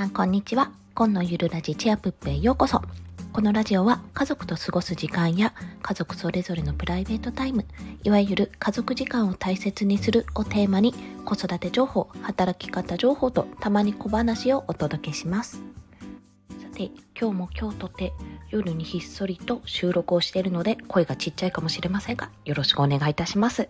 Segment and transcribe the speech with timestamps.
[0.00, 0.70] さんこんにちは。
[0.94, 2.80] 今のゆるラジチェアプップへようこそ。
[3.34, 7.66] このラジオは家族と過ごす時間や家族それぞれのプライベートタイム
[8.02, 10.94] いわゆる家族時間を大切にするをテーマに
[11.26, 15.56] 子育て情報働き方情報とたまに小話をお届けします。
[16.48, 18.14] さて今日も今日とて
[18.48, 23.68] 夜にひっそりと収録をしているので声がちっちゃいかもしれませんがよろしくお願いいたします。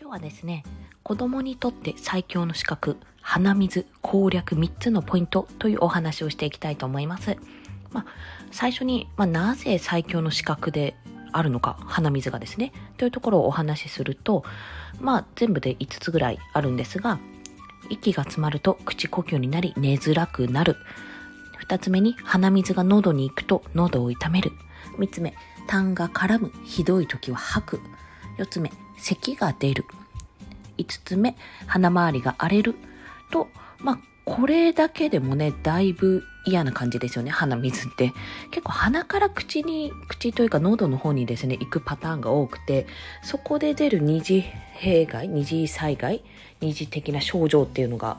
[0.00, 0.64] 今日はですね
[1.02, 7.36] 子供にとって最強の資格鼻水攻略3つのポイントというお話をしていきたいと思います。
[7.92, 8.06] まあ、
[8.50, 10.94] 最初に、まあ、なぜ最強の資格で
[11.32, 14.44] あるのか、鼻水がですね、というところをお話しすると、
[15.00, 17.18] まあ、全部で5つぐらいあるんですが、
[17.88, 20.76] 息が詰まると口呼吸になり寝づらくなる。
[21.66, 24.52] 2つ目に鼻水が喉に行くと喉を痛める。
[24.98, 25.34] 3つ目、
[25.66, 26.52] 痰が絡む。
[26.64, 27.80] ひどい時は吐く。
[28.38, 29.84] 4つ目、咳が出る。
[30.78, 32.74] 5つ目、鼻周りが荒れる。
[33.30, 38.12] と、まあ、これだけでもね、だいぶ嫌な感じですよね、鼻水って。
[38.50, 42.86] 結構鼻から口に、口というか喉の方にですね、行くパターンが多くて、
[43.22, 46.22] そこで出る二次弊害、二次災害、
[46.60, 48.18] 二次的な症状っていうのが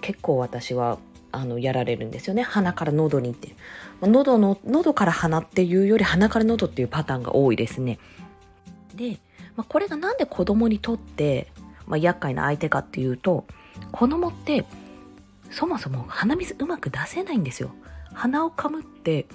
[0.00, 0.98] 結構私は
[1.32, 2.42] あのやられるんですよね。
[2.42, 3.54] 鼻から喉にって。
[4.02, 7.98] 喉の、喉から鼻っていうより鼻から喉っていうパターンが多いですね。
[8.94, 9.18] で、
[9.56, 11.48] まあ、これがなんで子供にとって、
[11.86, 13.44] まあ、厄介な相手かっていうと、
[13.96, 14.66] 子供って
[15.50, 17.70] そもそも鼻水うまく出せないんですよ。
[18.12, 19.26] 鼻をかむって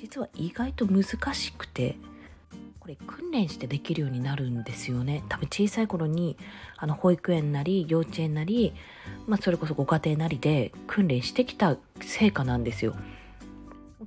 [0.00, 1.96] 実は意外と難しくて
[2.80, 5.22] これ訓練してできるようになるんですよね。
[5.28, 6.36] 多分小さい頃に
[6.76, 8.72] あの保育園なり幼稚園なり、
[9.28, 12.96] まあ、それこそご家庭なりで訓練してきた成果なんですよ。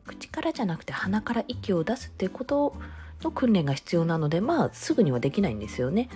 [0.06, 2.76] 口からじゃなくて鼻から息を出すっていうこと
[3.22, 6.10] の訓練が必要なのでまあすぐにはできないんですよね。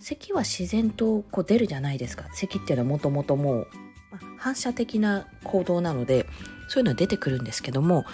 [0.00, 2.26] 咳は自然とこう出るじゃないですか。
[2.32, 3.68] 咳っていうのはもともともう、
[4.36, 6.26] 反射的な行動なので
[6.68, 8.04] そういうのは出てくるんですけども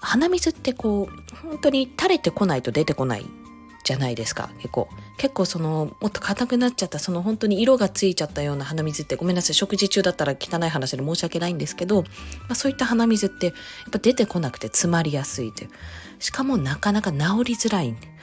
[0.00, 3.26] 鼻水ってこう本当に垂れてこないと出てこない
[3.82, 4.50] じゃないですか。
[4.58, 4.88] 結構。
[5.16, 12.08] 結構そのもっと硬くなっちゃったその本当に色がついちゃったような鼻水ってごめんなさい食事中だったら汚い話で申し訳ないんですけど、ま
[12.50, 13.54] あ、そういった鼻水ってやっ
[13.92, 15.70] ぱ出てこなくて詰まりやすいという。
[16.18, 17.90] しかもなかなか治りづらい。
[17.90, 18.15] んで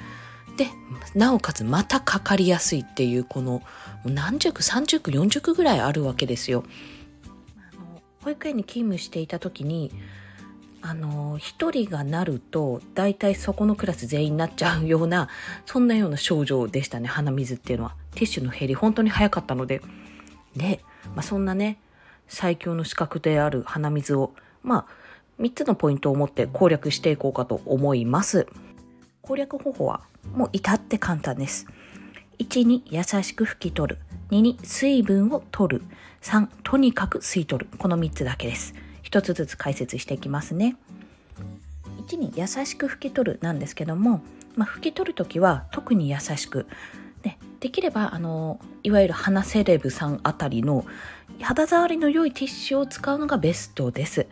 [0.58, 0.68] で
[1.16, 3.62] なおかつまたかかりやすいっていうこの
[4.06, 6.64] 何十区30区40区ぐらいあるわけですよ。
[8.24, 9.92] 保育園に勤務していた時に
[10.82, 15.30] あの1人がなると大体そこのクラス全員になっちゃうような
[15.66, 19.82] そんなような症状でしたね鼻水っていうのはティッシュの減り本当に早かったので
[20.56, 20.82] で、
[21.16, 21.80] まあ、そんなね
[22.28, 25.04] 最強の資格である鼻水をまあ
[25.40, 28.48] 3つのポイントを持って攻略していこうかと思います。
[29.22, 31.68] 攻略方法はもう至って簡単です。
[32.40, 34.02] 1に優しく拭き取る。
[34.32, 35.84] 2に水分を取る。
[36.22, 37.70] 3、とにかく吸い取る。
[37.78, 38.74] この3つだけです。
[39.04, 40.76] 1つずつ解説していきますね。
[42.08, 44.22] 1に優しく拭き取るなんですけども、
[44.56, 46.68] まあ、拭き取るときは特に優しく。
[47.22, 50.86] でできればあのいわゆる鼻セレブさんあたりの
[51.42, 54.28] 肌触りの良いティッシュを使うのがベストです。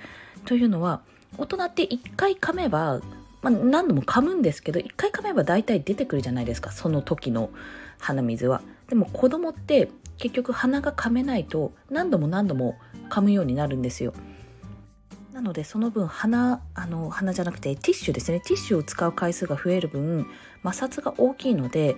[0.45, 1.01] というのは
[1.37, 3.01] 大人って1回噛めば
[3.41, 7.49] まあ、何度も噛むんですけど一回噛めば大体出てくるじゃないですかその時の
[7.99, 8.61] 鼻水は。
[8.87, 12.77] でも子供って結局鼻が噛めないと何度も何度も
[13.09, 14.13] 噛むようになるんですよ。
[15.33, 18.39] なのでその分鼻あの鼻じゃなくてティッシュですね。
[18.41, 20.27] ティッシュを使う回数が増える分
[20.63, 21.95] 摩擦が大きいので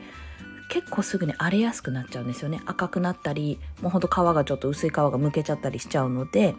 [0.70, 2.62] 結構すぐに荒れやすくなっちゃうんですよね。
[2.66, 6.56] 赤くなったりもうほんと皮がちょっと薄い皮がむけちゃったりしちゃうので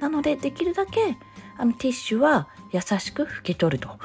[0.00, 1.16] なのでできるだけ
[1.56, 3.98] あのティッシュは優しく拭き取ると。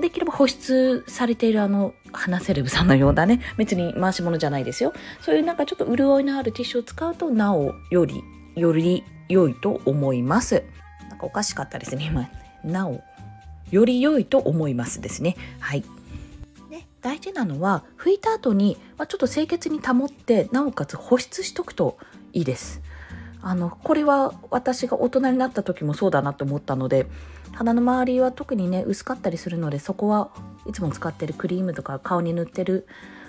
[0.00, 4.92] できれば保湿されているあの鼻セレブさんのようなね別に回し物じゃないですよ。
[5.20, 8.22] そういうなんかちょっと潤いのあるティッシュを使うとなおより
[8.56, 10.64] より良いと思います。
[11.08, 12.28] なんかおかしかったですね今。
[12.64, 13.00] なお
[13.70, 15.36] より良いと思いますですね。
[15.60, 15.82] はい。
[16.68, 21.96] で大事なのは拭いた後に、まあ、ちょっと清潔に保ってなおかつ保湿しとくと
[22.32, 22.82] いいです。
[23.42, 27.06] あのこれは私が大人になった時もそうだなと思ったので
[27.52, 30.30] 鼻の周りは特にね薄かったりするのでそこは
[30.66, 32.86] いつも使ってるクリームとか顔に塗ってる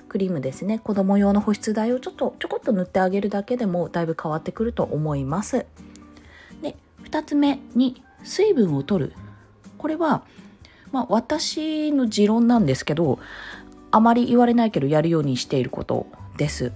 [0.10, 0.78] クリームですね。
[0.80, 5.66] 子供用の保湿剤をちょっとちょこっと塗ってあげるだけでもだいぶ変わってくると思います。
[6.62, 9.13] で2つ目に水分を取る。
[9.78, 10.24] これは
[10.92, 13.19] まあ私の持論なんですけど
[13.90, 16.74] あまり言われないけどやるようにしていることです。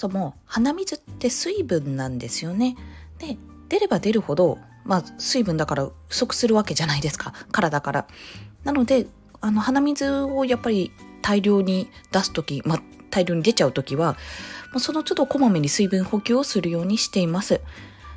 [0.00, 2.74] そも鼻水って水分なんですよね。
[3.18, 3.36] で、
[3.68, 4.56] 出れば出るほど、
[4.86, 7.34] まあ水分だから不足するわけじゃないですか。
[7.52, 8.06] 体から。
[8.64, 9.08] なので、
[9.42, 14.16] あの鼻水をやっぱり大量に出す時、まあ大量に出ちゃう時は、
[14.78, 17.60] その都度こまめに水分補給をするようにしています。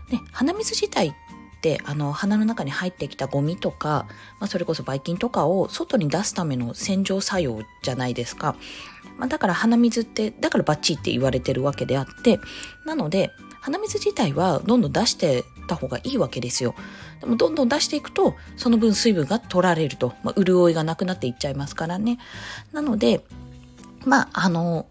[0.09, 1.13] で鼻水自体っ
[1.61, 4.05] てあの鼻の中に入ってきたゴミとか、
[4.39, 8.55] まあ、それこそばい菌とかを外に出すための洗浄作用じゃないですか。
[9.17, 12.39] まあ、だから鼻水って、だからバッチリって言われてるわけであって、
[12.85, 16.75] なので、鼻水自体はどんどん出してた方がいいわけですよ。
[17.21, 22.17] でもどんどん出していくと、その分水分が取られると、まあ、潤いがなくなっていっちゃいますからね。
[22.73, 23.23] なので、
[24.05, 24.87] まあ、あの、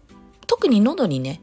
[0.47, 1.41] 特に喉にね、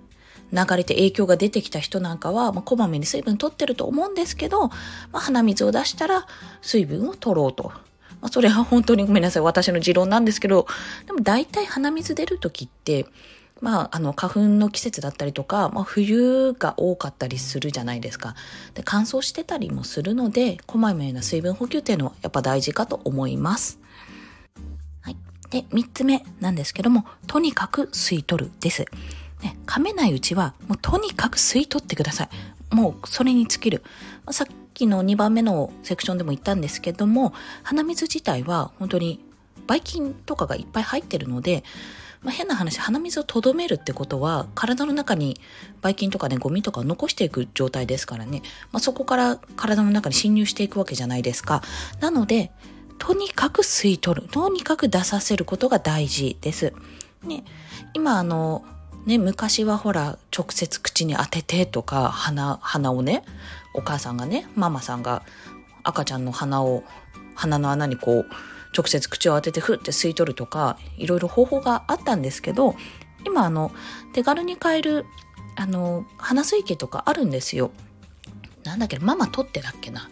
[0.52, 4.74] 流れて影響が出てきた人なんかは、まあ、こまめに水分取ってると思うんですけど、ま
[5.14, 6.26] あ、鼻水を出したら
[6.60, 7.72] 水分を取ろうと。
[8.20, 9.42] まあ、それは本当にごめんなさい。
[9.42, 10.66] 私の持論なんですけど、
[11.06, 13.06] でも大体鼻水出るときって、
[13.60, 18.34] まあ、あの、花粉の季節だったりとか、まあ、冬が多かったりするじゃないですか。
[18.74, 23.78] で、乾燥してたりもするので、こまめな水分補給っていうのはやっぱ大事かと思います。
[25.02, 25.16] はい。
[25.50, 28.86] で、三つ目なんですけども、とにかく吸い取るです。
[29.42, 32.28] ね、噛めないうちは、もうとにかく吸い取ってください。
[32.74, 33.82] もうそれに尽きる。
[34.30, 34.46] さっ
[34.80, 37.32] きの2番目のセクションでも言ったんですけども、
[37.62, 39.20] 鼻水自体は本当に
[39.66, 41.64] ばい菌とかがいっぱい入ってるので、
[42.22, 45.40] まあ、変な話、鼻水をとどめるってことは、体の中に
[45.80, 48.42] ばい菌とかね、ゴミとかを残していく状態ですからね、
[48.72, 51.62] まあ、そこから体の中に侵入していくわけじゃないですか。
[52.00, 52.50] なので、
[52.98, 54.28] とにかく吸い取る。
[54.28, 56.74] とにかく出させることが大事です。
[57.22, 57.44] ね、
[57.94, 58.64] 今あの、
[59.06, 63.24] ね、昔はほら、直接口に当ててとか、鼻、鼻をね、
[63.74, 65.22] お母さんがね、ママさんが
[65.82, 66.84] 赤ちゃんの鼻を、
[67.34, 68.26] 鼻の穴にこう、
[68.76, 72.76] 直接口を当ててふって吸い取るとか、いろいろ方法があったんですけど、
[73.24, 73.72] 今あの、
[74.12, 75.06] 手軽に買える、
[75.56, 77.70] あの、鼻水器とかあるんですよ。
[78.64, 80.08] なんだっけママ取ってだっけな。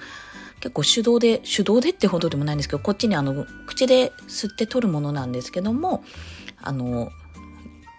[0.60, 6.02] 結構手動で、手動でってほどでもないんですけど、こっちにあの、口で吸って取るものなんですけども、
[6.60, 7.10] あの、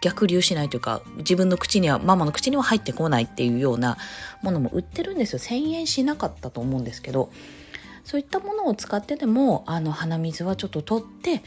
[0.01, 3.97] 逆流しないというか、自分の口には、ママの口には入ってこないっていうような
[4.41, 5.39] ものも売ってるんですよ。
[5.39, 7.31] 1000円しなかったと思うんですけど、
[8.03, 11.43] そういったものを使ってでもあの鼻水はちょっと取って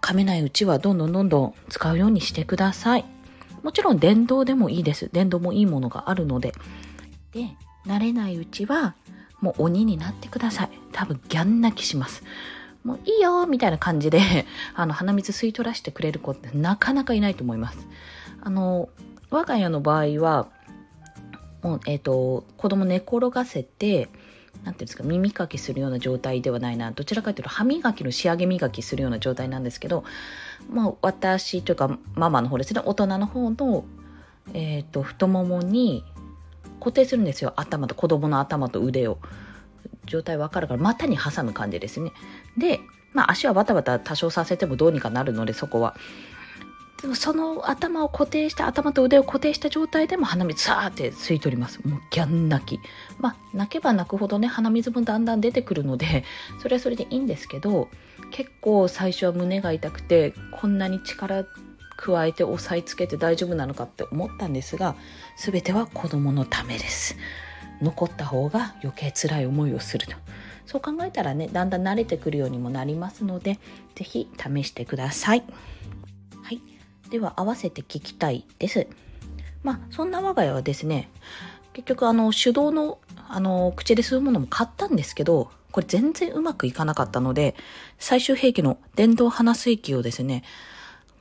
[0.00, 3.04] 噛めないうちはどんどんどんどん使うようにしてください。
[3.62, 5.08] もちろん電動でもいいです。
[5.12, 6.54] 電動もいいものがあるので。
[7.32, 7.56] で
[7.86, 8.94] 慣れないうちは
[9.40, 10.70] もう鬼になってください。
[10.92, 12.24] 多分ギャン泣きします。
[12.84, 17.86] もういいよみたいな感じで あの鼻水吸い取らせてくれる子ってなかなかいないと思います。
[18.40, 18.88] あの
[19.30, 20.48] 我が家の場合は
[21.62, 24.08] もう、えっ、ー、と子供寝転がせて
[24.64, 30.04] なんていうんですか耳かきするような状態ではないなどちらかというと歯磨きの仕上げ磨きするような状態なんですけど、
[30.70, 33.84] まあ、私というかママの方ですね大人の方の、
[34.54, 36.04] えーと、太ももに
[36.78, 39.18] 固定するんですよ頭と子供の頭と腕を。
[40.06, 42.12] 状態わかるから股に挟む感じですね。
[42.56, 42.80] で、
[43.12, 45.94] まあ、足はバタバタ多少させてもどうにかなるのでそこは。
[47.02, 51.80] でもその頭を固定した頭と腕を固定した状態でも鼻水さーって吸い取ります。
[51.84, 52.80] もうギャン泣き。
[53.18, 56.24] まあ泣けば泣くほどね鼻水もだんだん出てくるので
[56.60, 57.88] それはそれでいいんですけど
[58.30, 61.44] 結構最初は胸が痛くてこんなに力
[61.96, 64.94] 加えて押さえつけて大丈夫なのかって思ったんですが
[65.36, 67.16] 全ては子供のためです。
[67.82, 70.14] 残った方が余計辛い思いをすると
[70.66, 73.58] そう考えたらねだんだん慣れてくるようにもなりますので
[73.94, 75.44] 是非試してください。
[76.42, 76.60] はい
[77.10, 78.86] では合わせて聞きたいです。
[79.62, 81.10] まあそんな我が家はですね
[81.72, 82.98] 結局あの手動の
[83.28, 87.54] あの口で吸うものも買ったんですけどこれ全然うまくいかなかったので
[87.98, 90.42] 最終兵器の電動鼻水器をですね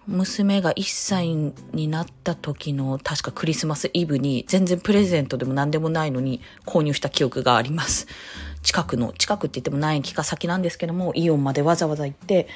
[0.07, 1.35] 娘が1歳
[1.73, 8.07] になった時の確かクリスマスイブに全然プレゼントでも何でもないのに購入した記憶があります。
[8.63, 12.47] 近くの、近くって言っても何駅か先なんですけども、イオンまでわざわざ行って、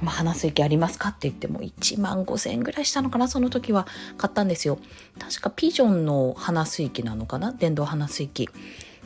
[0.00, 4.78] まあ、鼻水器ありますかって言っても1万5千円ぐらいしたのかなその時は買ったんですよ。
[5.18, 8.48] 確かピジョンの鼻水器なのかな電動鼻水器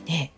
[0.05, 0.31] ね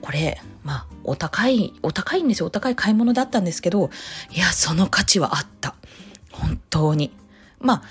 [0.00, 2.46] これまあお高いお高いんですよ。
[2.46, 3.90] お高い買い物だったんですけど
[4.32, 5.76] いやその価値はあった。
[6.32, 7.12] 本当に
[7.60, 7.82] まあ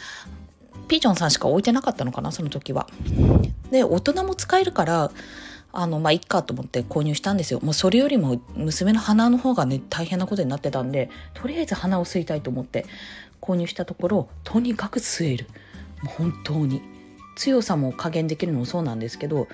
[0.87, 2.87] ピジョンさんしか置いてなかったのかなその時は
[3.71, 5.11] で大人も使えるから
[5.71, 7.59] あの、まあ、いっかと思って購入したんですよ。
[7.61, 12.85] もうそれよりも娘の鼻の方がね、大変なことになってたんで、とりあえず鼻を吸いたいと思って
[13.39, 15.45] 購入したところ、とにかく吸える。
[16.01, 16.81] もう本当に。
[17.39, 19.47] 強さも加減できるのもそうなんですけど、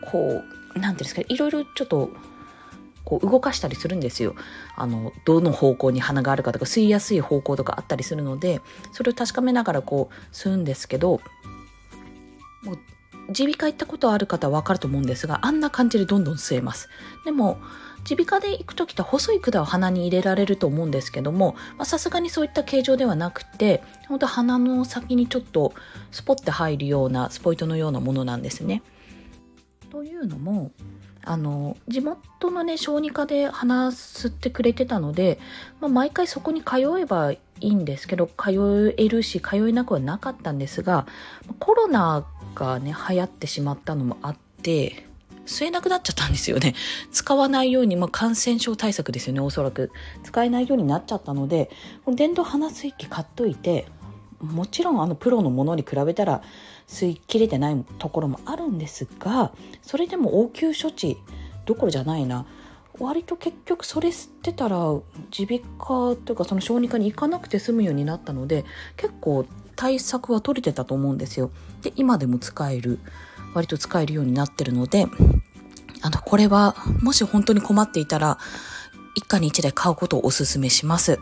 [0.00, 0.42] こ
[0.74, 2.10] う、なんていうんですか、いろいろちょっと、
[3.12, 4.34] こう動かしたりするんですよ。
[4.74, 11.20] あの、どの方向に鼻があるかとか、吸いやすい方向とかあったりするので、それを確かめながらこう吸うんですけど、
[12.62, 12.78] もう
[13.28, 16.88] 耳鼻科行ったことある方はわかると思うんですが、あんな感じでどんどん吸えます。
[17.26, 17.58] でも、
[18.08, 21.54] 耳鼻科で行く時って細い管を鼻に入れられると思うんですけども
[21.84, 25.72] さすがにそういった形状ではなくて本当鼻の先にちょっと
[26.10, 28.82] スポッて入るようなスポイトのようなものなんですね。
[29.88, 30.72] というのも
[31.24, 35.38] あの地元のね小児科で鼻吸ってくれてたので、
[35.80, 41.06] まあ、毎回そこに通えばいいんですけど通えるし通えなくはなかったんですが
[41.60, 45.06] コロナがね流行ってしまったのもあって
[45.46, 46.74] 吸えなくなっちゃったんですよね。
[47.10, 49.90] 使わないように、まあ、感染症対策ですよねおそらく。
[50.22, 51.70] 使えないようになっちゃったので
[52.06, 53.86] 電動鼻吸い機買っといて
[54.42, 56.42] もちろんあのプロのものに比べたら
[56.88, 61.16] 吸い切れてないところもあるんですがそれでも応急処置
[61.64, 62.46] どころじゃないな
[62.98, 64.78] 割と結局それ吸ってたら
[65.38, 68.64] 耳鼻科というかその小児科に行かなくて済むようになったので
[68.96, 69.46] 結構
[69.76, 71.50] 対策は取れてたと思うんですよ。
[71.80, 72.98] で今でも使える
[73.54, 75.06] 割と使えるようになってるので
[76.02, 78.38] あのこれはもし本当に困っていたら
[79.14, 81.18] 一家に一台買うことをお勧めします。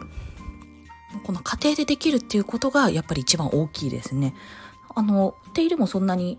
[1.31, 4.35] この家庭でできるっていうことがやっぱり一番大きいですね。
[4.97, 6.39] あの手入れもそんなに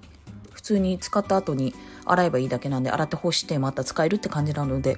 [0.52, 4.98] 普通に使った後に洗えばいいだけなんで洗って干してまた使えるって感じなので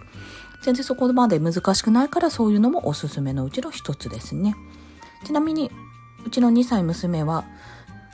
[0.64, 4.56] 全然そこまで難しくないからそういうのもおすすめのうちの一つですね。
[5.26, 5.70] ちなみに
[6.26, 7.46] うちの2歳娘は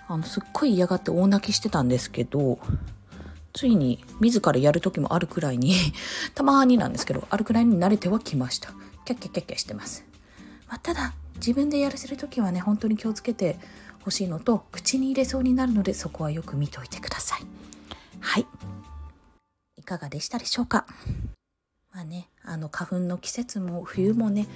[0.09, 2.59] あのすっごい嫌がって大泣きしてたんですけど
[3.53, 5.75] ついに自らやる時もあるくらいに
[6.35, 8.73] たまになんですけどあるくらいに慣れてはきました。
[9.05, 10.05] キャッキャキャッキャしてます、
[10.67, 13.57] まあ、ただ自分でやらせる時はね本当に気をつけて
[14.03, 17.41] ほしいのと口に入れそうになるのでそこはよく見ておいてください。
[18.19, 18.45] はい。
[19.77, 20.85] いかがでしたでしょうか？
[21.93, 24.47] まあねあの花粉の季節も冬もね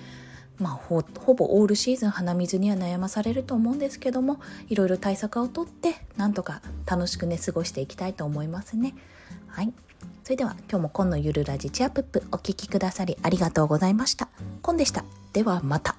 [0.60, 1.02] まあ、ほ
[1.34, 8.94] ぼオールシーズン鼻水には悩まされると思うんですけどもいろいろ対策をとってなんとか楽しくね過ごしていきたいと思いますね。
[9.48, 9.74] はい。
[10.24, 14.30] それでは今日も今のゆるラジチアプップお聴きくださりありがとうございました。
[14.62, 15.04] コンでした。
[15.34, 15.98] ではまた。